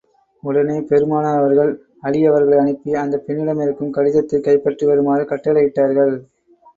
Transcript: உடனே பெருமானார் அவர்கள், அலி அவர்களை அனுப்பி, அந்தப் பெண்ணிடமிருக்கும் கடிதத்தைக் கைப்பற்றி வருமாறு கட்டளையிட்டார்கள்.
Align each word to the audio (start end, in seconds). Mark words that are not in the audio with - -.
உடனே 0.43 0.81
பெருமானார் 0.81 1.37
அவர்கள், 1.37 1.69
அலி 2.01 2.25
அவர்களை 2.25 2.57
அனுப்பி, 2.57 2.93
அந்தப் 2.93 3.23
பெண்ணிடமிருக்கும் 3.27 3.89
கடிதத்தைக் 3.89 4.43
கைப்பற்றி 4.43 4.85
வருமாறு 4.85 5.23
கட்டளையிட்டார்கள். 5.23 6.15